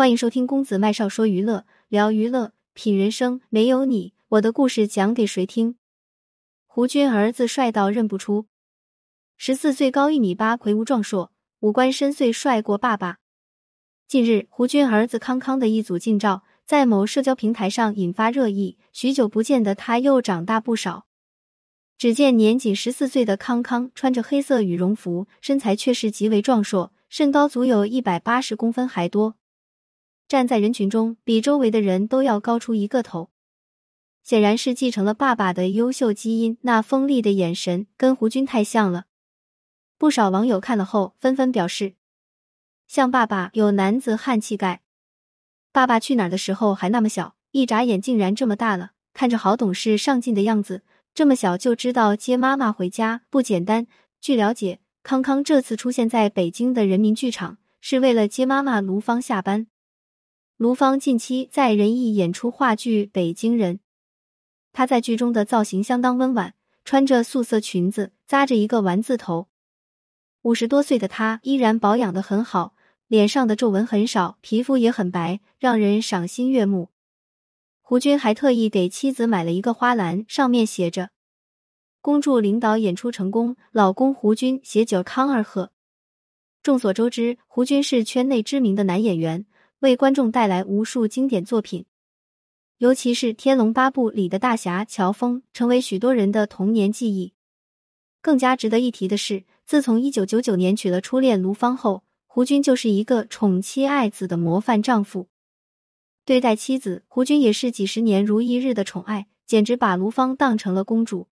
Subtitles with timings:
[0.00, 3.42] 欢迎收听公子麦少说娱乐，聊娱乐，品人生。
[3.50, 5.74] 没有你，我的故事讲给谁听？
[6.66, 8.46] 胡军儿子帅到认不出，
[9.36, 13.18] 十四岁高一米八，魁梧壮硕，五官深邃，帅过爸爸。
[14.08, 18.78] 近日，胡军儿子康康的一组近照在某社交平台上引发热议。
[18.94, 21.04] 许久不见的他又长大不少。
[21.98, 29.36] 只见年仅十四岁的康康穿着黑色羽绒服，身材却是极为壮硕，身高足有一百八十公分还多。
[30.30, 33.30] 站在人群中，比周围的人都要高出一个头，
[34.22, 36.56] 显然是继承了爸爸的优秀基因。
[36.60, 39.06] 那锋利的眼神跟胡军太像了，
[39.98, 41.94] 不少网友看了后纷纷表示，
[42.86, 44.82] 像爸爸有男子汉气概。
[45.72, 53.88] 爸爸去哪儿的时候还那么小，一眨眼竟然这么大了，看着好懂事上进的样子，这么小就知道接妈妈回家不简单。
[54.20, 59.66] 据了解，康康这次出现在北京的人民剧场，是为了接妈妈卢芳下班。
[60.60, 63.76] 卢芳近期在仁义演出话剧《北京人》，
[64.74, 66.52] 她在剧中的造型相当温婉，
[66.84, 69.48] 穿着素色裙子，扎着一个丸子头。
[70.42, 72.74] 五十多岁的她依然保养的很好，
[73.06, 76.90] 脸上的皱纹很少，皮肤也很白，让人赏心悦目。
[77.80, 81.08] 胡军还特意给妻子买了一个花篮，上面写着
[82.02, 85.72] “恭祝领导演出成功，老公胡军携酒康二贺”。
[86.62, 89.46] 众所周知，胡军是圈内知名的男演员。
[89.80, 91.86] 为观众带来无数经典作品，
[92.78, 97.32] 尤其是《天龙八部》里的大侠乔峰，成为许多人的童年记忆。
[98.20, 105.28] 更加值得一提的是，自从一九九九年娶了初恋卢芳后，胡军就是一个宠妻爱子的模范丈夫。
[106.26, 111.28] 对待妻子，胡军也是几十年如一日的宠爱，简直把卢芳当成了公主。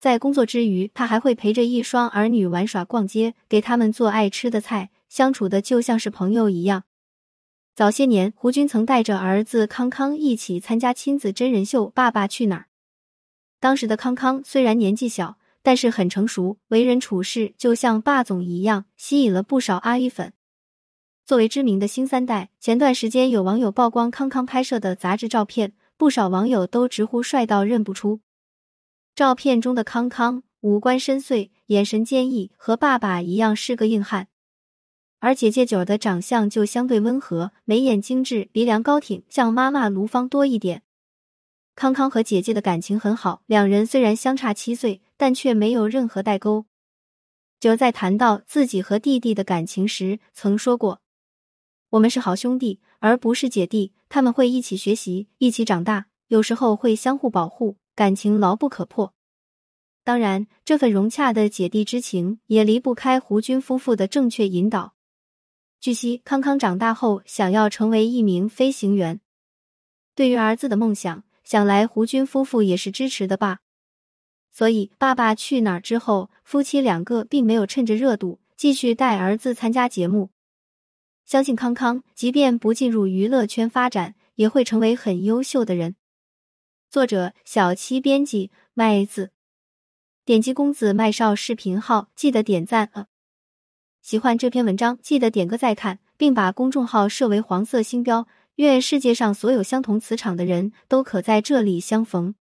[0.00, 6.84] 在工作之余，他还会陪着一双儿女玩耍、逛街，给他们做爱吃的菜，相处的就像是朋友一样。
[7.80, 12.62] 早些年，胡军曾带着儿子康康一起参加亲子真人秀《爸爸去哪儿》。
[13.58, 20.34] 当时的康康虽然年纪小，但是很成熟，为人处事就像霸总一样，吸引了不少阿姨粉。
[21.24, 28.20] 作为知名的新三代，前段时间有网友曝光康康拍摄的杂志照片，不少网友都直呼帅到认不出。
[29.14, 34.28] 照片中的康康五官深邃，眼神坚毅，和爸爸一样是个硬汉。
[35.20, 40.82] 而姐姐九儿的长相就相对温和，眉眼精致，鼻梁高挺，像妈妈卢芳多一点。
[41.74, 46.64] 康康和姐姐的感情很好，两人虽然相差七岁，但却没有任何代沟。
[47.60, 51.02] 九在谈到自己和弟弟的感情时，曾说过
[51.90, 53.92] ：“我们是好兄弟，而不是姐弟。
[54.08, 59.12] 他们会一起学习，一起长大，有时候会相互保护，感情牢不可破。”
[60.02, 64.94] 当然，这份融洽的姐弟之情也离不开胡军夫妇的正确引导。
[65.80, 69.18] 据悉，康康长大后想要成为一名飞行员。
[70.14, 73.60] 对于儿子的梦想，想来胡军夫妇也是支持的吧。
[74.52, 80.28] 所以，《爸爸去哪儿》之后，夫妻两个并没有趁着热度继续带儿子参加节目。
[81.24, 85.96] 相信康康即便不进入娱乐圈发展，也会成为很优秀的人。
[86.90, 89.30] 作者：小七，编辑：麦子。
[90.26, 93.06] 点击公子麦少视频号，记得点赞啊！
[94.02, 98.26] 喜欢这篇文章，记得点个再看，并把公众号设为黄色星标。
[98.56, 102.34] 愿世界上所有相同磁场的人都可在这里相逢。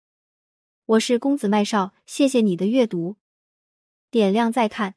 [0.86, 3.16] 我是公子麦少，谢谢你的阅读，
[4.10, 4.96] 点亮再看。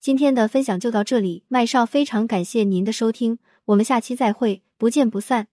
[0.00, 5.48] 今天的分享就到这里，麦少非常感谢您的收听，我们下期再会，不见不散。